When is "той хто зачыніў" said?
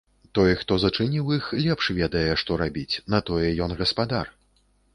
0.35-1.29